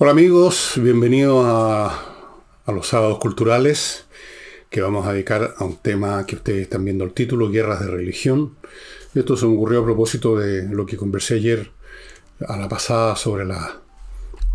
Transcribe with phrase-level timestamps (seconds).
[0.00, 4.06] Hola amigos, bienvenidos a, los sábados culturales
[4.70, 7.88] que vamos a dedicar a un tema que ustedes están viendo el título, Guerras de
[7.88, 8.54] Religión.
[9.12, 11.72] Esto se me ocurrió a propósito de lo que conversé ayer
[12.46, 13.80] a la pasada sobre la,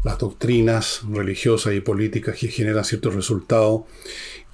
[0.05, 3.81] las doctrinas religiosas y políticas que generan ciertos resultados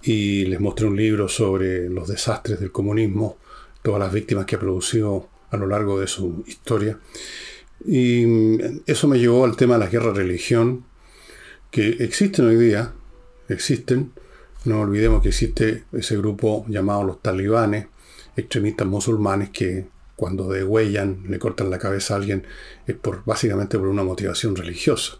[0.02, 3.38] y les mostré un libro sobre los desastres del comunismo,
[3.84, 6.98] todas las víctimas que ha producido a lo largo de su historia.
[7.86, 10.86] Y mm, eso me llevó al tema de la guerra de religión,
[11.72, 12.94] que existen hoy día,
[13.48, 14.12] existen,
[14.66, 17.88] no olvidemos que existe ese grupo llamado los talibanes,
[18.36, 22.46] extremistas musulmanes que cuando degüellan, le cortan la cabeza a alguien,
[22.86, 25.14] es por, básicamente por una motivación religiosa.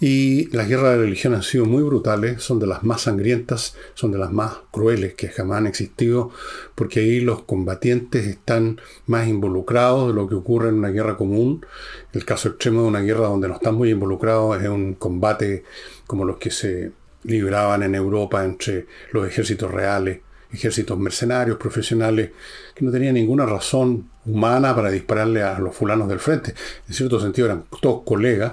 [0.00, 4.12] Y las guerras de religión han sido muy brutales, son de las más sangrientas, son
[4.12, 6.30] de las más crueles que jamás han existido,
[6.76, 11.66] porque ahí los combatientes están más involucrados de lo que ocurre en una guerra común.
[12.12, 15.64] El caso extremo de una guerra donde no están muy involucrados es un combate
[16.06, 16.92] como los que se
[17.24, 20.20] libraban en Europa entre los ejércitos reales,
[20.52, 22.30] ejércitos mercenarios, profesionales,
[22.72, 26.54] que no tenían ninguna razón humana para dispararle a los fulanos del frente.
[26.86, 28.52] En cierto sentido eran todos colegas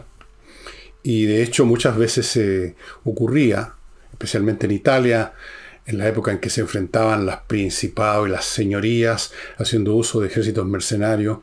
[1.06, 3.74] y de hecho muchas veces se ocurría,
[4.12, 5.34] especialmente en Italia,
[5.86, 10.30] en la época en que se enfrentaban las principados y las señorías haciendo uso de
[10.30, 11.38] ejércitos mercenarios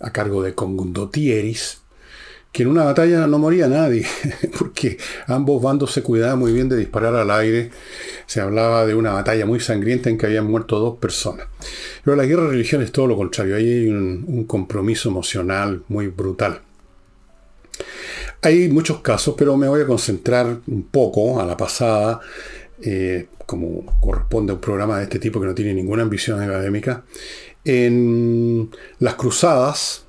[0.00, 1.82] a cargo de condotieris,
[2.50, 4.06] que en una batalla no moría nadie,
[4.58, 7.72] porque ambos bandos se cuidaban muy bien de disparar al aire.
[8.24, 11.46] Se hablaba de una batalla muy sangrienta en que habían muerto dos personas.
[12.02, 16.06] Pero la guerra de religión es todo lo contrario, ahí hay un compromiso emocional muy
[16.06, 16.62] brutal.
[18.42, 22.20] Hay muchos casos, pero me voy a concentrar un poco a la pasada,
[22.82, 27.04] eh, como corresponde a un programa de este tipo que no tiene ninguna ambición académica,
[27.64, 30.04] en las cruzadas,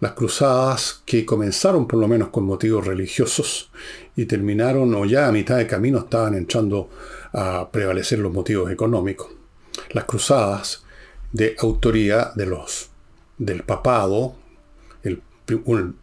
[0.00, 3.70] las cruzadas que comenzaron por lo menos con motivos religiosos
[4.16, 6.90] y terminaron o ya a mitad de camino estaban entrando
[7.32, 9.28] a prevalecer los motivos económicos.
[9.90, 10.84] Las cruzadas
[11.32, 12.90] de autoría de los
[13.38, 14.36] del papado,
[15.02, 15.22] el,
[15.64, 15.96] un,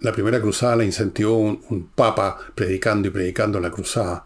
[0.00, 4.24] la primera cruzada la incentivó un, papa predicando y predicando la cruzada.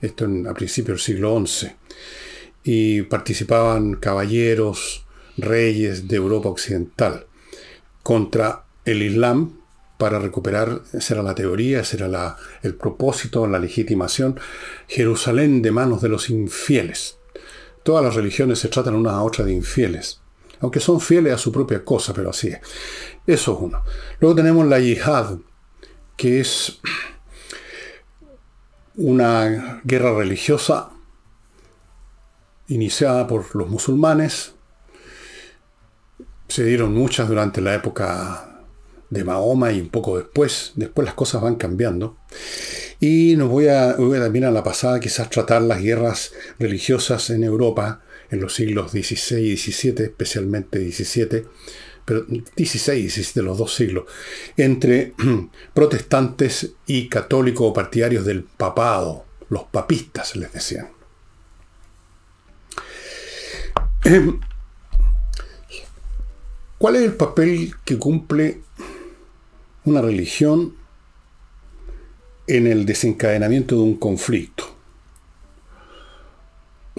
[0.00, 1.72] Esto a principios del siglo XI.
[2.64, 5.04] Y participaban caballeros,
[5.36, 7.26] reyes de Europa Occidental
[8.02, 9.60] contra el Islam
[9.98, 14.40] para recuperar, esa era la teoría, ese era la, el propósito, la legitimación,
[14.88, 17.18] Jerusalén de manos de los infieles.
[17.82, 20.20] Todas las religiones se tratan una a otra de infieles,
[20.60, 22.60] aunque son fieles a su propia cosa, pero así es.
[23.26, 23.82] Eso es uno.
[24.20, 25.38] Luego tenemos la yihad,
[26.16, 26.80] que es
[28.96, 30.90] una guerra religiosa
[32.68, 34.52] iniciada por los musulmanes.
[36.48, 38.60] Se dieron muchas durante la época
[39.08, 40.72] de Mahoma y un poco después.
[40.74, 42.18] Después las cosas van cambiando.
[43.00, 47.30] Y nos voy a, voy a también a la pasada quizás tratar las guerras religiosas
[47.30, 51.44] en Europa en los siglos XVI y XVII, especialmente XVII,
[52.04, 52.24] pero
[52.56, 54.04] 16 y 17, los dos siglos,
[54.56, 55.14] entre
[55.74, 60.88] protestantes y católicos o partidarios del papado, los papistas les decían.
[64.04, 64.40] Em,
[66.78, 68.62] ¿Cuál es el papel que cumple
[69.84, 70.74] una religión
[72.46, 74.79] en el desencadenamiento de un conflicto?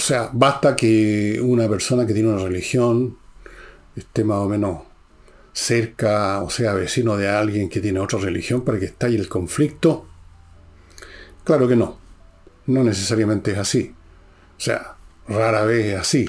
[0.01, 3.19] O sea, basta que una persona que tiene una religión
[3.95, 4.81] esté más o menos
[5.53, 10.07] cerca o sea vecino de alguien que tiene otra religión para que estalle el conflicto?
[11.43, 11.99] Claro que no.
[12.65, 13.93] No necesariamente es así.
[14.57, 14.95] O sea,
[15.27, 16.27] rara vez es así.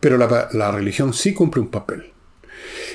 [0.00, 2.14] Pero la, religión sí cumple un papel.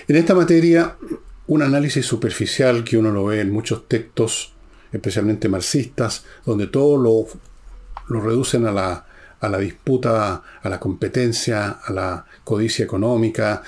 [0.07, 0.97] En esta materia,
[1.45, 4.55] un análisis superficial que uno lo ve en muchos textos,
[4.91, 7.27] especialmente marxistas, donde todo lo,
[8.09, 9.05] lo reducen a la,
[9.39, 13.63] a la disputa, a la competencia, a la codicia económica,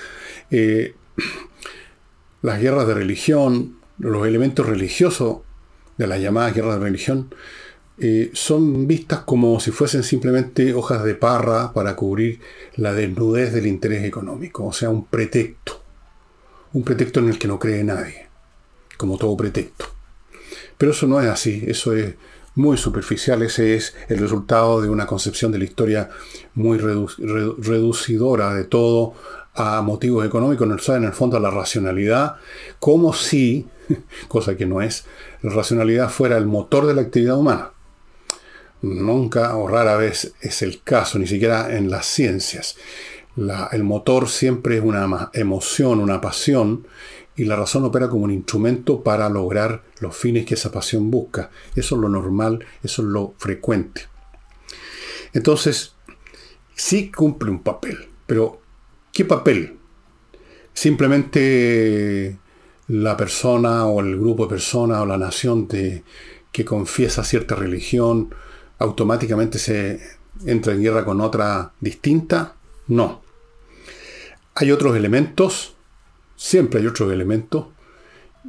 [0.50, 0.94] eh,
[2.42, 5.38] las guerras de religión, los elementos religiosos
[5.96, 7.34] de las llamadas guerras de religión,
[7.98, 12.40] eh, son vistas como si fuesen simplemente hojas de parra para cubrir
[12.76, 15.80] la desnudez del interés económico, o sea, un pretexto,
[16.72, 18.26] un pretexto en el que no cree nadie,
[18.96, 19.86] como todo pretexto.
[20.78, 22.14] Pero eso no es así, eso es
[22.54, 23.42] muy superficial.
[23.42, 26.10] Ese es el resultado de una concepción de la historia
[26.54, 29.14] muy reducidora de todo
[29.54, 32.36] a motivos económicos, no en el fondo a la racionalidad,
[32.78, 33.66] como si,
[34.28, 35.04] cosa que no es,
[35.42, 37.72] la racionalidad fuera el motor de la actividad humana.
[38.80, 42.76] Nunca o rara vez es el caso, ni siquiera en las ciencias.
[43.36, 46.86] el motor siempre es una emoción, una pasión,
[47.36, 51.50] y la razón opera como un instrumento para lograr los fines que esa pasión busca.
[51.74, 54.02] Eso es lo normal, eso es lo frecuente.
[55.32, 55.94] Entonces,
[56.74, 58.60] sí cumple un papel, pero
[59.12, 59.78] ¿qué papel?
[60.74, 62.38] Simplemente
[62.88, 68.34] la persona o el grupo de personas o la nación que confiesa cierta religión
[68.78, 70.00] automáticamente se
[70.44, 72.56] entra en guerra con otra distinta?
[72.88, 73.22] No.
[74.54, 75.74] Hay otros elementos,
[76.36, 77.66] siempre hay otros elementos,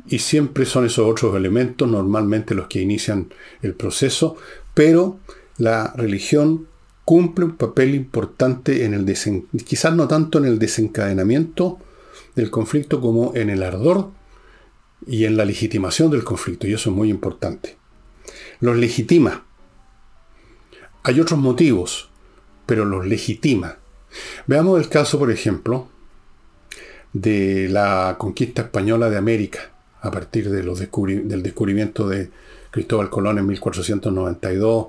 [0.07, 3.31] y siempre son esos otros elementos normalmente los que inician
[3.62, 4.36] el proceso,
[4.74, 5.19] pero
[5.57, 6.68] la religión
[7.06, 9.06] cumple un papel importante en el
[9.66, 11.78] quizás no tanto en el desencadenamiento
[12.36, 14.12] del conflicto como en el ardor
[15.06, 17.78] y en la legitimación del conflicto, y eso es muy importante.
[18.60, 19.46] Los legitima.
[21.04, 22.10] Hay otros motivos,
[22.66, 23.78] pero los legitima.
[24.48, 25.89] Veamos el caso, por ejemplo,
[27.12, 29.73] de la conquista española de América,
[30.03, 32.29] a partir de los del descubrimiento de
[32.71, 34.88] Cristóbal Colón en 1492.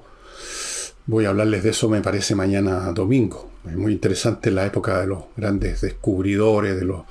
[1.07, 3.51] Voy a hablarles de eso, me parece, mañana domingo.
[3.65, 7.05] Es muy interesante la época de los grandes descubridores, de los,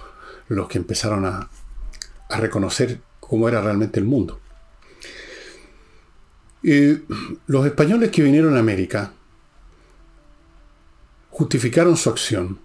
[0.50, 1.50] los que empezaron a,
[2.30, 4.40] a reconocer cómo era realmente el mundo.
[6.62, 7.00] Y
[7.48, 9.14] los españoles que vinieron a América
[11.30, 12.60] justificaron su acción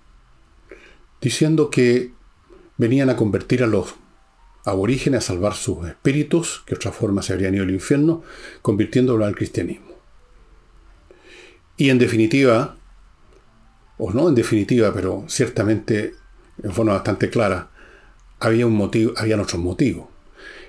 [1.21, 2.13] diciendo que
[2.77, 3.95] venían a convertir a los
[4.69, 8.23] aborígenes a salvar sus espíritus, que otra forma se habrían ido al infierno,
[8.63, 9.89] convirtiéndolo al cristianismo.
[11.77, 12.77] Y en definitiva,
[13.99, 16.15] o no en definitiva, pero ciertamente
[16.63, 17.71] en forma bastante clara,
[18.41, 20.09] había un motivo, habían otros motivos.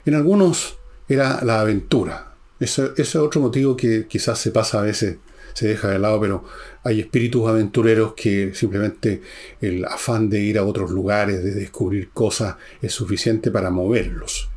[0.06, 2.34] En algunos era la aventura.
[2.60, 5.18] Ese, es otro motivo que quizás se pasa a veces,
[5.60, 6.46] se deja de lado, pero
[6.86, 9.22] hay espíritus aventureros que simplemente
[9.60, 14.50] el afán de ir a otros lugares, de descubrir cosas, es suficiente para moverlos.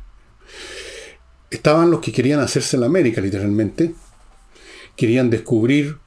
[1.51, 3.93] Estaban los que querían hacerse en la América, literalmente.
[4.95, 5.97] Querían descubrir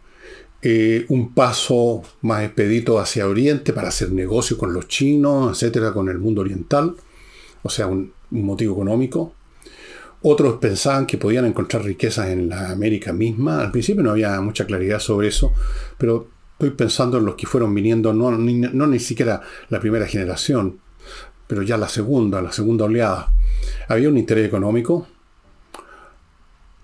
[0.63, 6.09] eh, un paso más expedito hacia Oriente para hacer negocio con los chinos, etcétera, con
[6.09, 6.97] el mundo oriental,
[7.63, 9.35] o sea, un, motivo económico.
[10.23, 13.61] Otros pensaban que podían encontrar riquezas en la América misma.
[13.61, 15.53] Al principio no había mucha claridad sobre eso,
[15.99, 20.07] pero estoy pensando en los que fueron viniendo, no ni, no ni siquiera la primera
[20.07, 20.81] generación,
[21.47, 23.31] pero ya la segunda, la segunda oleada.
[23.89, 25.07] Había un interés económico,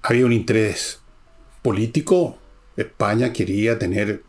[0.03, 1.01] había un interés
[1.63, 2.39] político,
[2.77, 4.23] España quería tener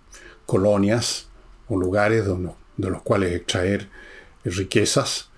[0.45, 1.27] colonias
[1.67, 3.89] o lugares de los cuales extraer
[4.43, 5.29] riquezas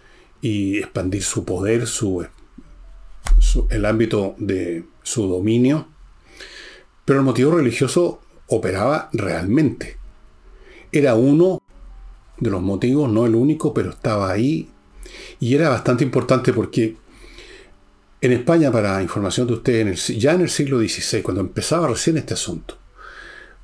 [0.41, 2.25] y expandir su poder, su,
[3.69, 5.87] el ámbito de su dominio.
[7.05, 9.97] Pero el motivo religioso operaba realmente.
[10.91, 11.61] Era uno
[12.39, 14.69] de los motivos, no el único, pero estaba ahí.
[15.39, 16.97] Y era bastante importante porque
[18.21, 22.33] en España, para información de ustedes, ya en el siglo XVI, cuando empezaba recién este
[22.33, 22.77] asunto,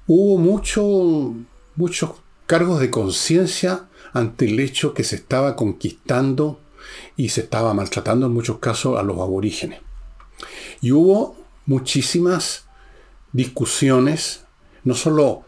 [0.08, 1.34] hubo mucho,
[1.76, 2.12] muchos
[2.46, 6.60] cargos de conciencia ante el hecho que se estaba conquistando
[7.16, 9.82] y se estaba maltratando en muchos casos a los aborígenes.
[10.82, 11.36] Y hubo
[11.66, 12.66] muchísimas
[13.34, 14.46] discusiones,
[14.84, 15.44] no solo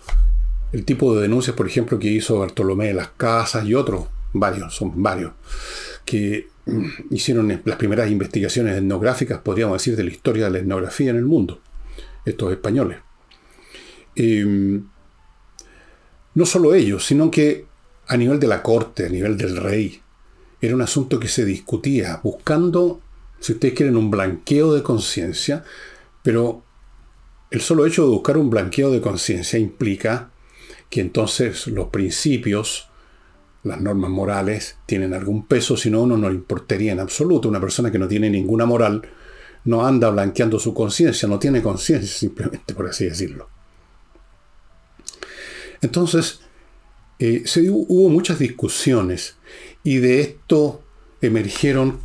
[0.72, 4.76] el tipo de denuncias, por ejemplo, que hizo Bartolomé de las Casas y otros, varios,
[4.76, 5.34] son varios,
[6.06, 11.12] que mm, hicieron las primeras investigaciones etnográficas, podríamos decir, de la historia de la etnografía
[11.12, 11.62] en el mundo,
[12.26, 13.00] estos españoles.
[14.16, 14.84] Em,
[16.36, 17.66] no solo ellos, sino que
[18.08, 20.02] a nivel de la corte, a nivel del rey,
[20.66, 23.02] era un asunto que se discutía, buscando,
[23.42, 25.66] si ustedes quieren, un blanqueo de conciencia,
[26.22, 26.64] pero
[27.52, 30.32] el solo hecho de buscar un blanqueo de conciencia implica
[30.90, 32.88] que entonces los principios,
[33.64, 37.50] las normas morales, tienen algún peso, si no, uno no le importaría en absoluto.
[37.50, 39.02] Una persona que no tiene ninguna moral
[39.66, 43.50] no anda blanqueando su conciencia, no tiene conciencia, simplemente por así decirlo.
[45.82, 46.40] Entonces,
[47.20, 49.36] eh, se, hubo muchas discusiones
[49.84, 50.82] y de esto
[51.22, 52.00] emergieron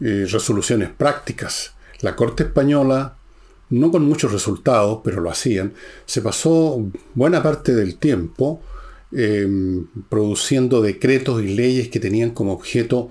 [0.00, 1.74] eh, resoluciones prácticas.
[2.00, 3.16] La Corte Española,
[3.70, 5.72] no con muchos resultados, pero lo hacían,
[6.04, 8.62] se pasó buena parte del tiempo
[9.12, 13.10] em, produciendo decretos y leyes que tenían como objeto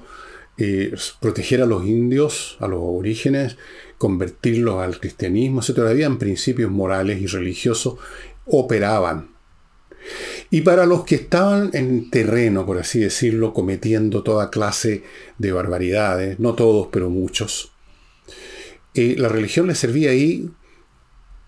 [0.57, 3.57] eh, proteger a los indios, a los orígenes,
[3.97, 5.79] convertirlos al cristianismo, etc.
[5.79, 7.95] Habían principios morales y religiosos,
[8.45, 9.34] operaban
[10.49, 15.03] y para los que estaban en terreno, por así decirlo, cometiendo toda clase
[15.37, 17.71] de barbaridades, no todos, pero muchos,
[18.93, 20.49] eh, la religión les servía ahí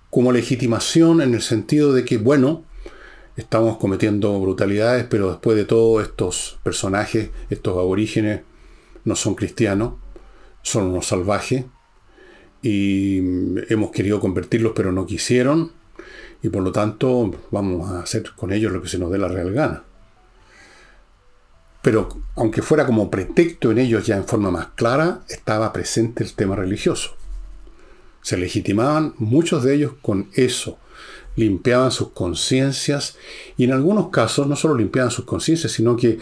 [0.10, 2.66] como legitimación en el sentido de que, bueno,
[3.36, 8.42] estamos cometiendo brutalidades, pero después de todo estos personajes, estos aborígenes,
[9.06, 9.94] no son cristianos,
[10.63, 11.66] son unos salvajes,
[12.62, 13.20] y
[13.70, 15.72] hemos querido convertirlos, pero no quisieron,
[16.41, 19.27] y por lo tanto vamos a hacer con ellos lo que se nos dé la
[19.27, 19.84] real gana.
[21.82, 26.34] Pero aunque fuera como pretexto en ellos ya en forma más clara, estaba presente el
[26.34, 27.15] tema religioso.
[28.22, 30.77] Se legitimaban muchos de ellos con eso,
[31.36, 33.15] limpiaban sus conciencias
[33.56, 36.20] y en algunos casos no solo limpiaban sus conciencias, sino que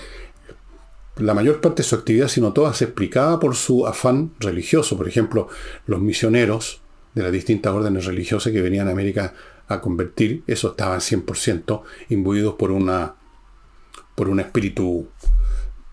[1.18, 4.98] la mayor parte de su actividad, sino toda, se explicaba por su afán religioso.
[4.98, 5.48] Por ejemplo,
[5.88, 6.82] los misioneros
[7.14, 9.34] de las distintas órdenes religiosas que venían a América
[9.68, 13.16] a convertir, eso estaban 100% imbuidos por, una,
[14.16, 15.08] por un espíritu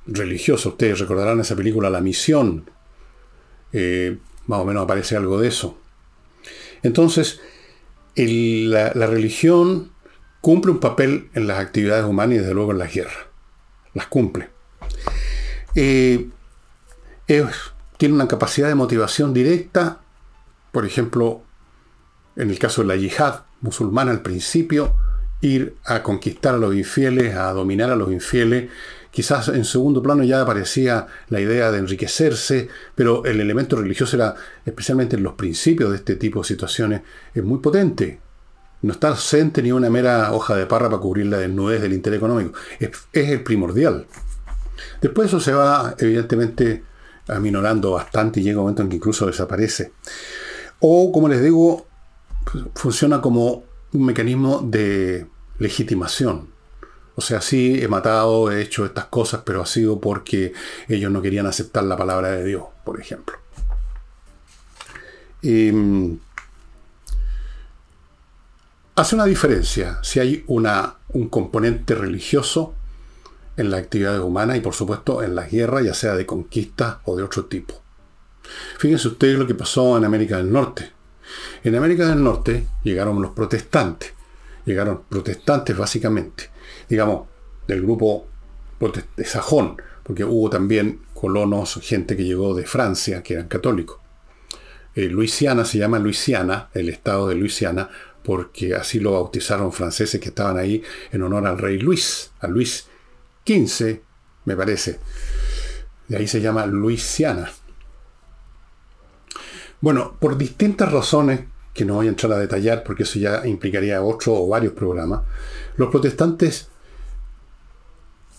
[0.07, 0.71] religioso.
[0.71, 2.71] Ustedes recordarán esa película La Misión.
[3.73, 5.79] Eh, más o menos aparece algo de eso.
[6.83, 7.41] Entonces,
[8.17, 9.93] la, religión
[10.41, 13.29] cumple un papel en las actividades humanas y desde luego en la guerra.
[13.95, 14.50] Las cumple.
[15.75, 16.29] Eh,
[17.97, 20.00] tiene una capacidad de motivación directa,
[20.73, 21.43] por ejemplo,
[22.37, 24.95] en el caso de la yihad musulmana al principio,
[25.40, 28.71] ir a conquistar a los infieles, a dominar a los infieles.
[29.11, 34.35] Quizás en segundo plano ya aparecía la idea de enriquecerse, pero el elemento religioso era,
[34.64, 37.02] especialmente en los principios de este tipo de situaciones,
[37.35, 38.21] es muy potente.
[38.83, 42.19] No está ausente ni una mera hoja de parra para cubrir la desnudez del interés
[42.19, 42.59] económico.
[42.81, 44.07] Es, es el primordial.
[45.00, 46.83] Después eso se va, evidentemente,
[47.28, 49.92] aminorando bastante y llega un momento en que incluso desaparece.
[50.81, 51.87] O, como les digo,
[52.75, 55.27] funciona como un mecanismo de
[55.59, 56.49] legitimación.
[57.15, 60.55] O sea, sí, he matado, he hecho estas cosas, pero ha sido porque
[60.89, 63.37] ellos no querían aceptar la palabra de Dios, por ejemplo.
[65.43, 66.19] Em,
[68.95, 72.75] hace una diferencia si hay un componente religioso
[73.57, 77.17] en la actividad humana y por supuesto en la guerra, ya sea de conquista o
[77.17, 77.83] de otro tipo.
[78.79, 80.93] Fíjense ustedes lo que pasó en América del Norte.
[81.65, 84.12] En América del Norte llegaron los protestantes
[84.65, 86.51] llegaron protestantes básicamente,
[86.89, 87.29] digamos,
[87.67, 88.29] del grupo
[89.17, 93.99] de Sajón, porque hubo también colonos, gente que llegó de Francia, que eran católicos.
[94.95, 97.89] Eh, Luisiana se llama Luisiana, el estado de Luisiana,
[98.25, 102.87] porque así lo bautizaron franceses que estaban ahí en honor al rey Luis, a Luis
[103.47, 104.01] XV,
[104.45, 104.99] me parece.
[106.09, 107.51] De ahí se llama Luisiana.
[109.83, 111.41] Bueno, por distintas razones
[111.75, 115.23] que no voy a entrar a detallar porque eso ya implicaría otro o varios programas,
[115.77, 116.69] los protestantes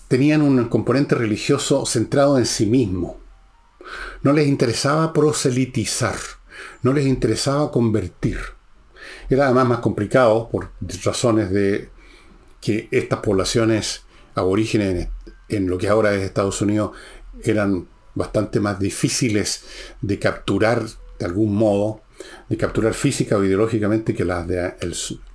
[0.07, 3.19] tenían un componente religioso centrado en sí mismo.
[4.21, 6.15] No les interesaba proselitizar,
[6.81, 8.39] no les interesaba convertir.
[9.29, 10.69] Era además más complicado por
[11.03, 11.89] razones de
[12.61, 15.09] que estas poblaciones aborígenes
[15.49, 16.91] en lo que ahora es Estados Unidos
[17.43, 19.65] eran bastante más difíciles
[19.99, 20.83] de capturar
[21.23, 22.01] de algún modo
[22.49, 24.73] de capturar física o ideológicamente que las de,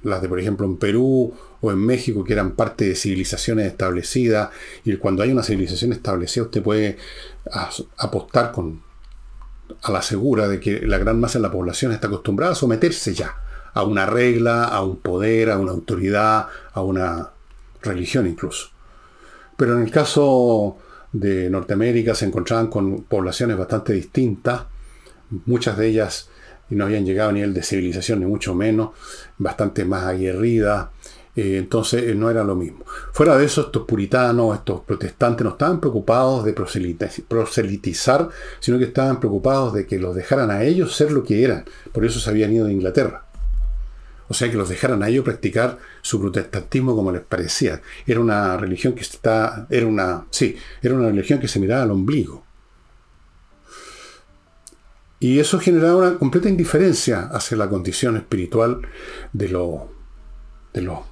[0.02, 4.50] las de, por ejemplo, en Perú o en México, que eran parte de civilizaciones establecidas.
[4.84, 6.98] Y cuando hay una civilización establecida, usted puede
[7.96, 8.82] apostar con,
[9.82, 13.14] a la segura de que la gran masa de la población está acostumbrada a someterse
[13.14, 13.34] ya
[13.74, 17.30] a una regla, a un poder, a una autoridad, a una
[17.82, 18.68] religión incluso.
[19.56, 20.76] Pero en el caso
[21.12, 24.62] de Norteamérica se encontraban con poblaciones bastante distintas,
[25.46, 26.28] muchas de ellas
[26.70, 28.90] no habían llegado a nivel de civilización, ni mucho menos,
[29.38, 30.90] bastante más aguerrida.
[31.36, 32.84] Eh, entonces eh, no era lo mismo.
[33.12, 39.20] Fuera de eso, estos puritanos, estos protestantes no estaban preocupados de proselitizar, sino que estaban
[39.20, 41.64] preocupados de que los dejaran a ellos ser lo que eran.
[41.92, 43.24] Por eso se habían ido de Inglaterra.
[44.28, 47.80] O sea, que los dejaran a ellos practicar su protestantismo como les parecía.
[48.06, 51.92] Era una religión que está, era una, sí, era una religión que se miraba al
[51.92, 52.47] ombligo.
[55.20, 58.82] Y eso generaba una completa indiferencia hacia la condición espiritual
[59.32, 59.80] de, los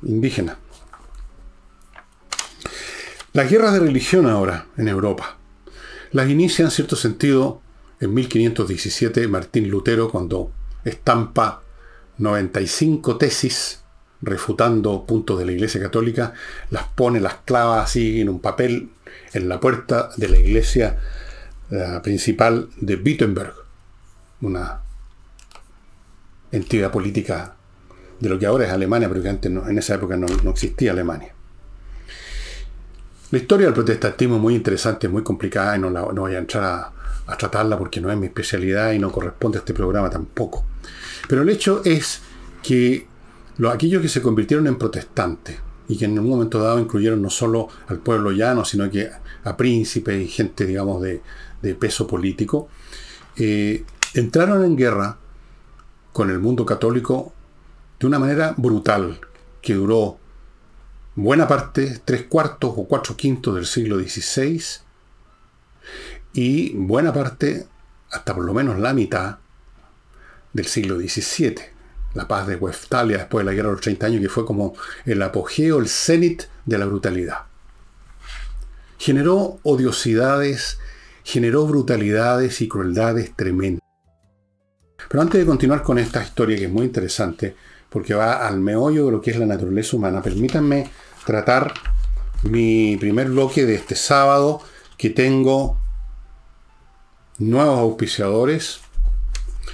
[0.02, 0.58] indígenas.
[3.32, 5.36] Las guerras de religión ahora en Europa
[6.12, 7.60] las inicia en cierto sentido
[8.00, 10.52] en 1517 Martín Lutero cuando
[10.84, 11.62] estampa
[12.18, 13.80] 95 tesis
[14.22, 16.32] refutando puntos de la Iglesia Católica,
[16.70, 18.90] las pone, las clava así en un papel
[19.34, 20.98] en la puerta de la iglesia
[21.70, 23.65] eh, principal de Wittenberg
[24.46, 24.80] una
[26.52, 27.56] entidad política
[28.20, 31.32] de lo que ahora es Alemania, pero que antes en esa época no, existía Alemania.
[33.30, 36.92] La historia del protestantismo es muy interesante, muy complicada y no, no voy a entrar
[37.26, 40.64] a, tratarla porque no es mi especialidad y no corresponde a este programa tampoco.
[41.28, 42.20] Pero el hecho es
[42.62, 43.06] que
[43.58, 45.56] los, aquellos que se convirtieron en protestantes
[45.88, 49.10] y que en un momento dado incluyeron no solo al pueblo llano, sino que
[49.44, 51.22] a príncipes y gente, digamos, de,
[51.74, 52.68] peso político,
[53.36, 53.84] eh,
[54.14, 55.18] entraron en guerra
[56.12, 57.32] con el mundo católico
[58.00, 59.20] de una manera brutal,
[59.60, 60.18] que duró
[61.14, 64.62] buena parte, tres cuartos o cuatro quintos del siglo XVI,
[66.32, 67.66] y buena parte,
[68.10, 69.38] hasta por lo menos la mitad,
[70.52, 71.54] del siglo XVII.
[72.14, 74.74] La paz de Westfalia después de la guerra de los 30 años, que fue como
[75.04, 77.40] el apogeo, el cenit de la brutalidad.
[78.98, 80.78] Generó odiosidades,
[81.24, 83.85] generó brutalidades y crueldades tremendas.
[85.08, 87.54] Pero antes de continuar con esta historia, que es muy interesante,
[87.88, 90.90] porque va al meollo de lo que es la naturaleza humana, permítanme
[91.24, 91.72] tratar
[92.42, 94.60] mi primer bloque de este sábado,
[94.96, 95.78] que tengo
[97.38, 98.80] nuevos auspiciadores,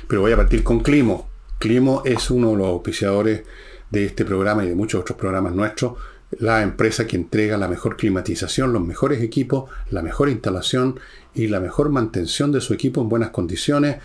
[0.08, 1.28] pero voy a partir con Climo.
[1.58, 3.42] Climo es uno de los auspiciadores
[3.90, 5.94] de este programa y de muchos otros programas nuestros,
[6.38, 10.98] la empresa que entrega la mejor climatización, los mejores equipos, la mejor instalación
[11.34, 13.96] y la mejor mantención de su equipo en buenas condiciones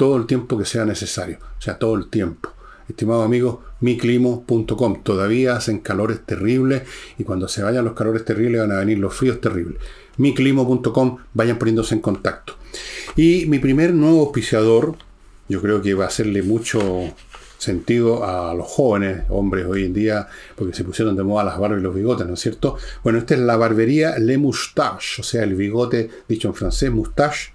[0.00, 2.48] todo el tiempo que sea necesario, o sea, todo el tiempo.
[2.88, 5.02] Estimado amigo, miclimo.com.
[5.02, 6.84] Todavía hacen calores terribles
[7.18, 9.78] y cuando se vayan los calores terribles van a venir los fríos terribles.
[10.16, 12.54] miclimo.com, vayan poniéndose en contacto.
[13.14, 14.96] Y mi primer nuevo auspiciador,
[15.50, 16.80] yo creo que va a hacerle mucho
[17.58, 21.80] sentido a los jóvenes hombres hoy en día, porque se pusieron de moda las barbas
[21.80, 22.78] y los bigotes, ¿no es cierto?
[23.04, 27.52] Bueno, esta es la barbería Le Moustache, o sea, el bigote, dicho en francés, moustache,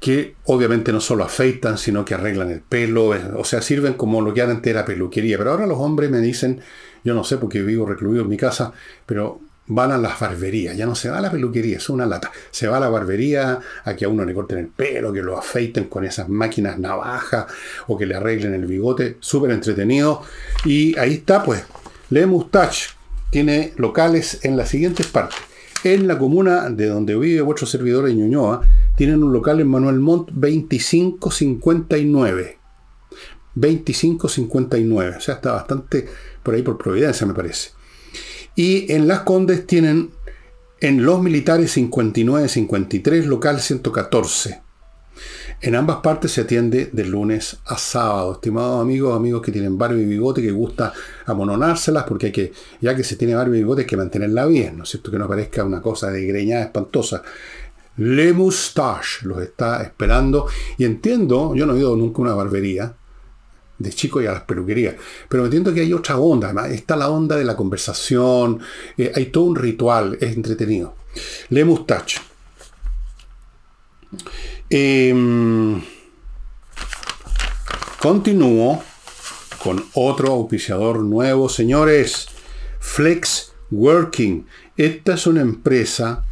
[0.00, 4.34] que obviamente no solo afeitan, sino que arreglan el pelo, o sea, sirven como lo
[4.34, 5.38] que antes era peluquería.
[5.38, 6.60] Pero ahora los hombres me dicen,
[7.04, 8.72] yo no sé porque vivo recluido en mi casa,
[9.06, 12.30] pero van a las barberías, ya no se va a la peluquería, es una lata.
[12.50, 15.36] Se va a la barbería a que a uno le corten el pelo, que lo
[15.36, 17.46] afeiten con esas máquinas navajas
[17.88, 20.22] o que le arreglen el bigote, súper entretenido.
[20.64, 21.64] Y ahí está, pues,
[22.10, 22.90] Le Moustache
[23.30, 25.38] tiene locales en las siguientes partes.
[25.86, 28.62] En la comuna de donde vive vuestro servidor en Ñuñoa,
[28.96, 32.58] tienen un local en Manuel Montt 2559.
[33.54, 36.08] 2559, o sea, está bastante
[36.42, 37.70] por ahí por Providencia, me parece.
[38.56, 40.10] Y en Las Condes tienen
[40.80, 44.65] en Los Militares 59-53, local 114.
[45.60, 48.32] En ambas partes se atiende de lunes a sábado.
[48.32, 50.92] Estimados amigos, amigos que tienen barba y bigote, que gusta
[51.24, 54.76] amononárselas, porque hay que, ya que se tiene barba y bigote, hay que mantenerla bien,
[54.76, 55.10] ¿no es cierto?
[55.10, 57.22] Que no parezca una cosa de greñada espantosa.
[57.96, 60.46] Le Moustache los está esperando.
[60.76, 62.94] Y entiendo, yo no he ido nunca a una barbería,
[63.78, 64.94] de chico y a las peluquerías.
[65.28, 66.70] Pero entiendo que hay otra onda, además.
[66.70, 68.60] Está la onda de la conversación,
[68.98, 70.94] eh, hay todo un ritual, es entretenido.
[71.48, 72.20] Le Moustache.
[74.68, 75.80] Em,
[78.00, 78.82] continúo
[79.62, 82.26] con otro auspiciador nuevo, señores.
[82.80, 84.46] Flex Working.
[84.76, 86.24] Esta es una empresa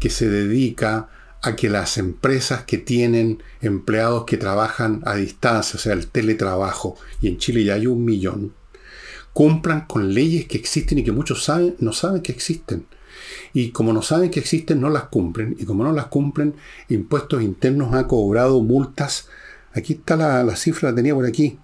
[0.00, 1.10] que se dedica
[1.42, 6.96] a que las empresas que tienen empleados que trabajan a distancia, o sea, el teletrabajo,
[7.20, 8.54] y en Chile ya hay un millón,
[9.34, 12.86] cumplan con leyes que existen y que muchos saben, no saben que existen.
[13.54, 15.56] Y como no saben que existen, no las cumplen.
[15.58, 16.54] Y como no las cumplen,
[16.88, 19.28] Impuestos Internos ha cobrado multas.
[19.74, 21.58] Aquí está la, cifra, la tenía por aquí.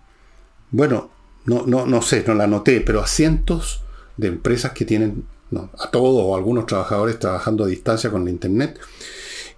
[0.70, 1.10] Bueno,
[1.46, 3.82] no, no, no sé, no la anoté, pero a cientos
[4.16, 8.78] de empresas que tienen, a todos o algunos trabajadores trabajando a distancia con la Internet,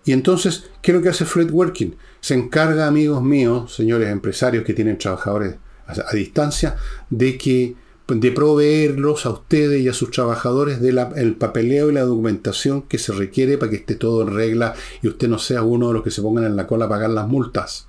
[0.04, 1.96] y entonces, ¿qué es lo que hace Fred Working?
[2.20, 6.76] Se encarga, amigos míos, señores empresarios que tienen trabajadores a, distancia,
[7.10, 7.74] de que
[8.18, 13.12] de proveerlos a ustedes y a sus trabajadores del papeleo y la documentación que se
[13.12, 16.10] requiere para que esté todo en regla y usted no sea uno de los que
[16.10, 17.86] se pongan en la cola a pagar las multas.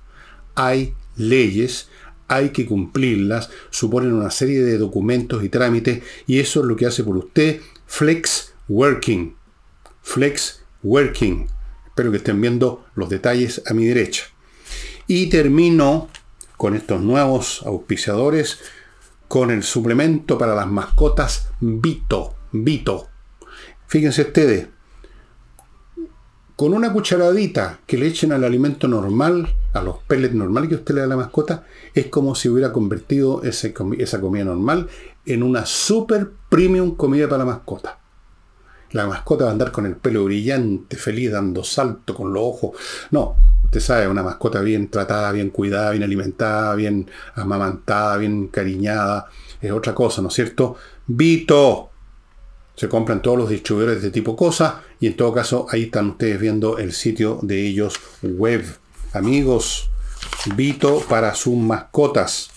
[0.54, 1.88] Hay leyes,
[2.28, 6.86] hay que cumplirlas, suponen una serie de documentos y trámites y eso es lo que
[6.86, 9.34] hace por usted Flex Working.
[10.02, 11.48] Flex Working.
[11.86, 14.24] Espero que estén viendo los detalles a mi derecha.
[15.06, 16.08] Y termino
[16.56, 18.60] con estos nuevos auspiciadores
[19.32, 22.34] con el suplemento para las mascotas Vito.
[22.52, 23.08] Vito.
[23.86, 24.68] Fíjense ustedes,
[26.54, 30.96] con una cucharadita que le echen al alimento normal, a los pellets normales que usted
[30.96, 31.64] le da a la mascota,
[31.94, 34.90] es como si hubiera convertido esa comida normal
[35.24, 38.00] en una super premium comida para la mascota.
[38.90, 42.72] La mascota va a andar con el pelo brillante, feliz, dando salto con los ojos.
[43.10, 43.36] No,
[43.72, 49.30] usted sabe, una mascota bien tratada, bien cuidada, bien alimentada, bien amamantada, bien cariñada,
[49.62, 50.76] es otra cosa, ¿no es cierto?
[51.06, 51.88] Vito.
[52.76, 56.38] Se compran todos los distribuidores de tipo cosa y en todo caso ahí están ustedes
[56.38, 58.62] viendo el sitio de ellos web.
[59.14, 59.88] Amigos,
[60.54, 62.50] Vito para sus mascotas.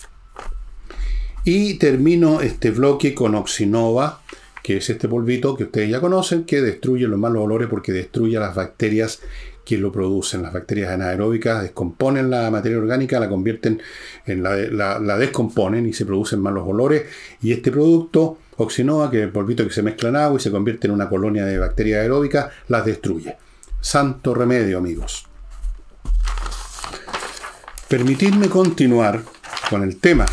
[1.45, 4.21] Y termino este bloque con Oxinova,
[4.61, 8.37] que es este polvito que ustedes ya conocen, que destruye los malos olores porque destruye
[8.37, 9.21] las bacterias
[9.65, 10.43] que lo producen.
[10.43, 13.81] Las bacterias anaeróbicas descomponen la materia orgánica, la convierten
[14.25, 14.55] en la,
[14.99, 17.03] la, descomponen y se producen malos olores.
[17.41, 20.51] Y este producto, Oxinova, que es el polvito que se mezcla en agua y se
[20.51, 23.35] convierte en una colonia de bacterias aeróbicas, las destruye.
[23.81, 25.25] Santo remedio, amigos.
[27.89, 29.21] Permitidme continuar
[29.69, 30.25] con el tema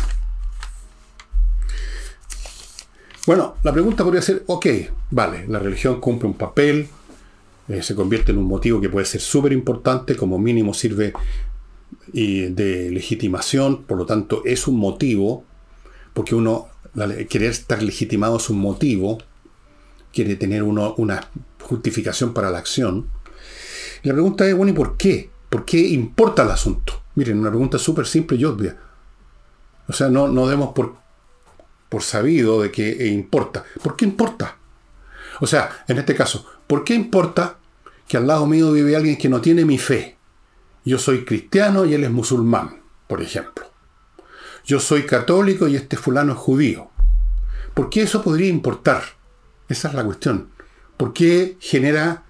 [3.25, 4.65] Bueno, la pregunta podría ser, ok,
[5.11, 6.89] vale, la religión cumple un papel,
[7.67, 11.13] eh, se convierte en un motivo que puede ser súper importante, como mínimo sirve
[12.11, 15.45] de legitimación, por lo tanto es un motivo,
[16.13, 16.67] porque uno,
[17.29, 19.19] querer estar legitimado es un motivo,
[20.11, 21.29] quiere tener uno una
[21.61, 23.07] justificación para la acción.
[24.03, 25.29] Y la pregunta es, bueno, ¿y por qué?
[25.49, 27.01] ¿Por qué importa el asunto?
[27.15, 28.77] Miren, una pregunta súper simple y obvia.
[29.87, 31.03] O sea, no, no demos por
[31.93, 33.63] por sabido de que eh, importa.
[33.83, 34.57] ¿Por qué importa?
[35.41, 37.57] O sea, en este caso, ¿por qué importa
[38.07, 40.17] que al lado mío vive alguien que no tiene mi fe?
[40.85, 43.65] Yo soy cristiano y él es musulmán, por ejemplo.
[44.65, 46.89] Yo soy católico y este fulano es judío.
[47.73, 49.03] ¿Por qué eso podría importar?
[49.67, 50.49] Esa es la cuestión.
[50.97, 52.23] ¿Por qué genera,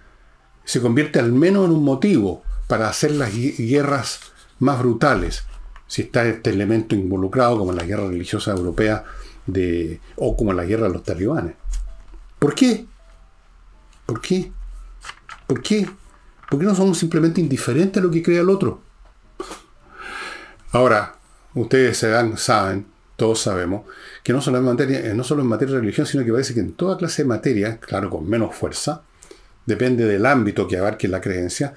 [0.64, 4.20] se convierte al menos en un motivo para hacer las guerras
[4.60, 5.44] más brutales?
[5.88, 9.04] Si está este elemento involucrado, como en la guerra religiosa europea
[10.16, 11.56] o como la guerra de los talibanes.
[12.40, 12.86] ¿Por qué?
[14.06, 14.52] ¿Por qué?
[15.48, 15.88] ¿Por qué?
[16.50, 18.82] ¿Por qué no somos simplemente indiferentes a lo que crea el otro?
[20.72, 21.16] Ahora,
[21.54, 22.86] ustedes se dan, saben,
[23.16, 23.84] todos sabemos,
[24.24, 26.54] que no solo, en materia, eh, no solo en materia de religión, sino que parece
[26.54, 29.04] que en toda clase de materia, claro, con menos fuerza,
[29.66, 31.74] depende del ámbito que abarque la creencia,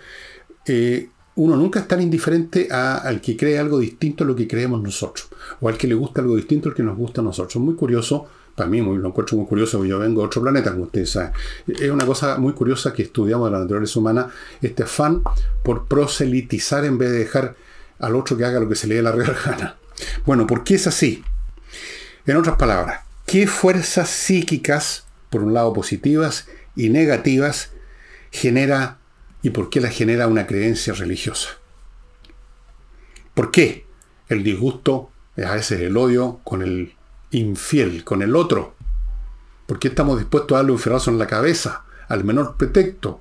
[0.67, 4.83] eh, uno nunca es tan indiferente al que cree algo distinto a lo que creemos
[4.83, 5.29] nosotros,
[5.61, 7.62] o al que le gusta algo distinto al que nos gusta a nosotros.
[7.62, 11.11] Muy curioso, para mí lo encuentro muy curioso, yo vengo de otro planeta, como ustedes
[11.11, 11.33] saben.
[11.69, 14.29] Es una cosa muy curiosa que estudiamos de la naturaleza humana,
[14.61, 15.23] este afán
[15.62, 17.55] por proselitizar en vez de dejar
[17.99, 19.77] al otro que haga lo que se le dé la real gana.
[20.25, 21.23] Bueno, ¿por qué es así?
[22.27, 27.71] En otras palabras, ¿qué fuerzas psíquicas, por un lado positivas y negativas,
[28.31, 28.99] genera
[29.47, 31.51] y por qué la genera una creencia religiosa.
[33.33, 33.87] ¿Por qué
[34.29, 36.96] el disgusto a veces el odio con el
[37.31, 38.75] infiel, con el otro?
[39.67, 43.21] ¿Por qué estamos dispuestos a darle un ferrazo en la cabeza al menor pretexto?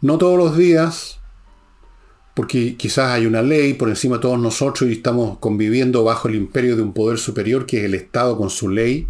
[0.00, 1.20] No todos los días,
[2.34, 6.34] porque quizás hay una ley por encima de todos nosotros y estamos conviviendo bajo el
[6.34, 9.08] imperio de un poder superior que es el Estado con su ley,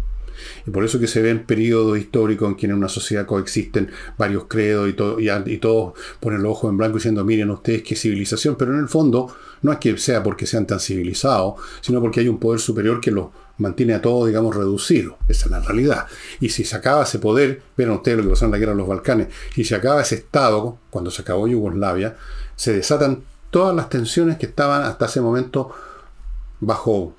[0.65, 4.45] y por eso que se ven periodos históricos en que en una sociedad coexisten varios
[4.45, 8.55] credos y, todo, y, todos ponen los ojos en blanco diciendo, miren ustedes qué civilización,
[8.55, 12.27] pero en el fondo no es que sea porque sean tan civilizados, sino porque hay
[12.27, 15.15] un poder superior que los mantiene a todos, digamos, reducidos.
[15.27, 16.07] Esa es la realidad.
[16.39, 18.77] Y si se acaba ese poder, vieron ustedes lo que pasó en la guerra de
[18.77, 22.17] los Balcanes, si se acaba ese Estado, cuando se acabó Yugoslavia,
[22.55, 25.71] se desatan todas las tensiones que estaban hasta ese momento
[26.59, 27.15] bajo,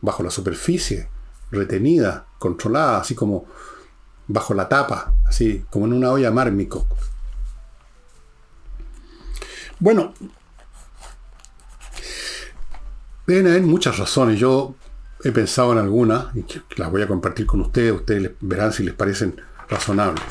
[0.00, 1.08] bajo la superficie
[1.54, 3.46] retenida, controlada, así como
[4.26, 6.86] bajo la tapa, así como en una olla mármico.
[9.78, 10.14] Bueno,
[13.26, 14.38] deben haber muchas razones.
[14.38, 14.74] Yo
[15.22, 16.44] he pensado en algunas y
[16.76, 17.92] las voy a compartir con ustedes.
[17.92, 20.22] Ustedes verán si les parecen razonables.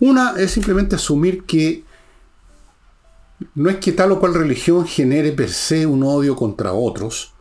[0.00, 1.84] Una es simplemente asumir que
[3.54, 7.32] no es que tal o cual religión genere per se un odio contra otros,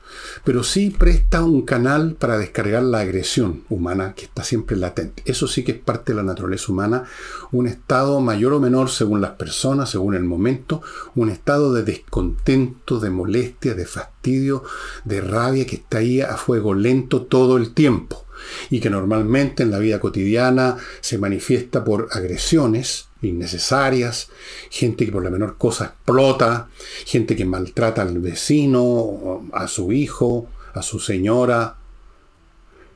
[0.47, 5.21] pero sí presta un canal para descargar la agresión humana que está siempre latente.
[5.25, 7.03] Eso sí que es parte de la naturaleza humana,
[7.51, 10.81] un estado mayor o menor según las personas, según el momento,
[11.15, 14.63] un estado de descontento, de molestia, de fastidio,
[15.03, 18.23] de rabia que está ahí a fuego lento todo el tiempo.
[18.69, 24.29] Y que normalmente en la vida cotidiana se manifiesta por agresiones innecesarias,
[24.69, 26.69] gente que por la menor cosa explota,
[27.05, 31.75] gente que maltrata al vecino, a su hijo, a su señora,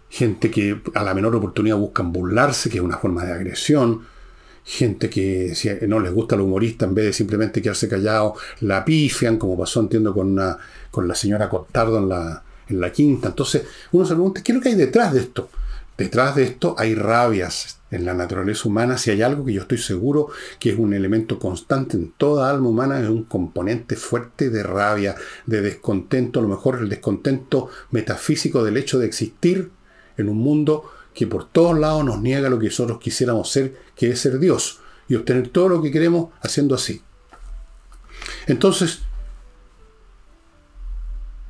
[0.09, 4.05] gente que a la menor oportunidad buscan burlarse, que es una forma de agresión,
[4.63, 8.85] gente que si no les gusta el humorista, en vez de simplemente quedarse callado, la
[8.85, 10.57] pifian, como pasó, entiendo, con, una,
[10.91, 13.29] con la señora Costardo en la, en la quinta.
[13.29, 15.49] Entonces, uno se pregunta, ¿qué es lo que hay detrás de esto?
[15.97, 18.97] Detrás de esto hay rabias en la naturaleza humana.
[18.97, 22.69] Si hay algo que yo estoy seguro que es un elemento constante en toda alma
[22.69, 28.63] humana, es un componente fuerte de rabia, de descontento, a lo mejor el descontento metafísico
[28.63, 29.69] del hecho de existir
[30.17, 34.09] en un mundo que por todos lados nos niega lo que nosotros quisiéramos ser, que
[34.09, 37.01] es ser Dios, y obtener todo lo que queremos haciendo así.
[38.47, 39.01] Entonces,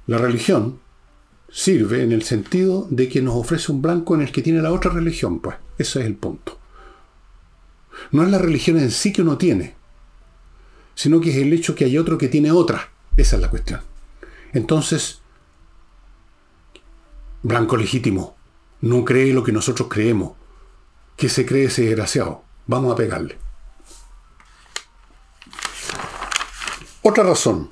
[0.07, 0.79] la religión
[1.51, 4.71] sirve en el sentido de que nos ofrece un blanco en el que tiene la
[4.71, 5.57] otra religión, pues.
[5.81, 6.59] Ese es el punto.
[8.11, 9.75] No es la religión en sí que uno tiene,
[10.93, 12.91] sino que es el hecho que hay otro que tiene otra.
[13.17, 13.81] Esa es la cuestión.
[14.53, 15.21] Entonces,
[17.41, 18.35] blanco legítimo,
[18.81, 20.33] no cree lo que nosotros creemos.
[21.17, 22.43] que se cree ese desgraciado?
[22.65, 23.37] Vamos a pegarle.
[27.03, 27.69] Otra razón.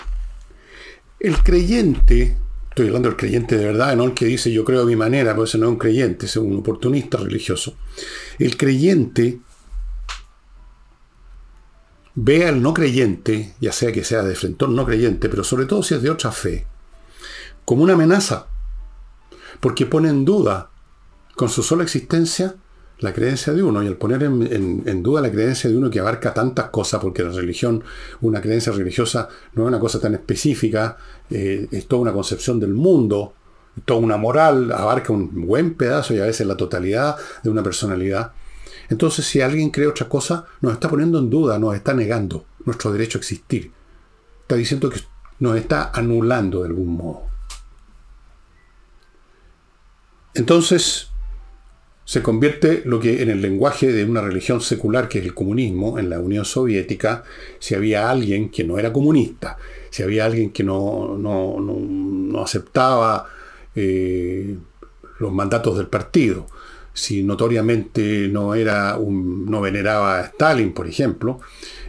[1.20, 2.38] El creyente,
[2.80, 5.36] estoy hablando del creyente de verdad, no el que dice yo creo a mi manera,
[5.36, 7.76] porque ese no es un creyente, es un oportunista religioso.
[8.38, 9.42] El creyente
[12.16, 15.84] ve al no creyente, ya sea que sea de frentón no creyente, pero sobre todo
[15.84, 16.68] si es de otra fe,
[17.66, 18.48] como una amenaza,
[19.60, 20.70] porque pone en duda
[21.36, 22.56] con su sola existencia
[23.00, 26.34] la creencia de uno, y al poner en, duda la creencia de uno que abarca
[26.34, 27.84] tantas cosas, porque la religión,
[28.22, 30.98] una creencia religiosa no es una cosa tan específica,
[31.30, 33.34] eh, es toda una concepción del mundo,
[33.86, 38.34] toda una moral, abarca un buen pedazo y a veces la totalidad de una personalidad.
[38.90, 42.92] Entonces, si alguien cree otra cosa, nos está poniendo en duda, nos está negando nuestro
[42.92, 43.72] derecho a existir.
[44.42, 45.00] Está diciendo que
[45.40, 47.22] nos está anulando de algún modo.
[50.34, 51.10] Entonces,
[52.10, 56.00] se convierte lo que en el lenguaje de una religión secular, que es el comunismo,
[56.00, 57.24] en la Unión Soviética,
[57.60, 59.60] si había alguien que no era comunista,
[59.92, 63.28] si había alguien que no, no, aceptaba
[63.76, 64.58] eh,
[65.20, 66.48] los mandatos del partido,
[66.94, 71.42] si notoriamente no era un, no veneraba a Stalin, por ejemplo,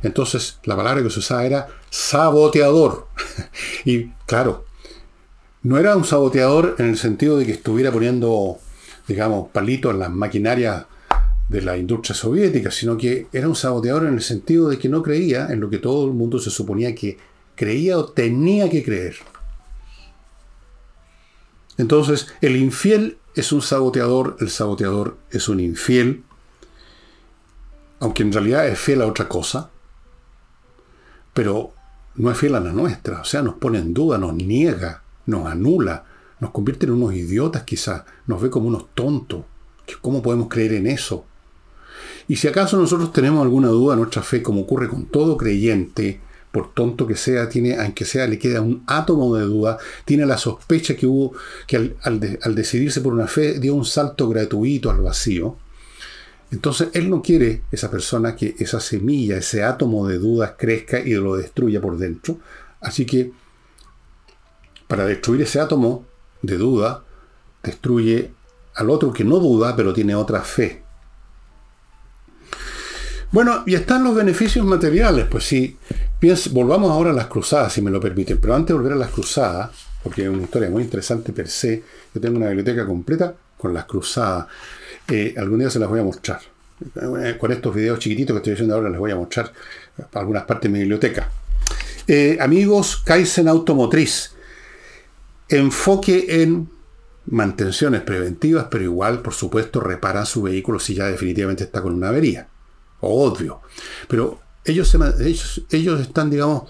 [0.02, 3.06] entonces la palabra que se usaba era saboteador.
[3.86, 4.66] y claro,
[5.62, 8.58] no era un saboteador en el sentido de que estuviera poniendo,
[9.10, 10.86] digamos, palitos en las maquinarias
[11.48, 15.02] de la industria soviética, sino que era un saboteador en el sentido de que no
[15.02, 17.18] creía en lo que todo el mundo se suponía que
[17.56, 19.16] creía o tenía que creer.
[21.76, 26.22] Entonces, el infiel es un saboteador, el saboteador es un infiel,
[27.98, 29.70] aunque en realidad es fiel a otra cosa,
[31.34, 31.72] pero
[32.14, 35.48] no es fiel a la nuestra, o sea, nos pone en duda, nos niega, nos
[35.48, 36.04] anula,
[36.40, 39.44] nos convierte en unos idiotas quizás, nos ve como unos tontos.
[40.00, 41.26] ¿Cómo podemos creer en eso?
[42.28, 46.20] Y si acaso nosotros tenemos alguna duda en nuestra fe, como ocurre con todo creyente,
[46.52, 50.38] por tonto que sea, tiene, aunque sea, le queda un átomo de duda, tiene la
[50.38, 51.32] sospecha que hubo,
[51.66, 55.56] que al, decidirse por una fe dio un salto gratuito al vacío.
[56.50, 61.14] Entonces, él no quiere, esa persona, que esa semilla, ese átomo de dudas crezca y
[61.14, 62.38] lo destruya por dentro.
[62.80, 63.32] Así que,
[64.88, 66.09] para destruir ese átomo
[66.42, 67.04] de duda,
[67.62, 68.32] destruye
[68.74, 70.82] al otro que no duda, pero tiene otra fe.
[73.32, 75.76] Bueno, y están los beneficios materiales, pues sí.
[76.50, 78.38] volvamos ahora a las cruzadas, si me lo permiten.
[78.40, 79.70] Pero antes de volver a las cruzadas,
[80.02, 83.84] porque es una historia muy interesante per se, yo tengo una biblioteca completa con las
[83.84, 84.46] cruzadas.
[85.06, 86.40] Eh, algún día se las voy a mostrar.
[87.22, 89.52] Eh, con estos videos chiquititos que estoy haciendo ahora les voy a mostrar
[90.14, 91.30] algunas partes de mi biblioteca.
[92.08, 94.32] Eh, amigos, Kaizen Automotriz.
[95.50, 96.70] Enfoque en
[97.26, 102.08] mantenciones preventivas, pero igual, por supuesto, reparan su vehículo si ya definitivamente está con una
[102.08, 102.48] avería
[103.00, 103.60] obvio.
[104.08, 104.94] Pero ellos,
[105.70, 106.64] ellos, están, digamos,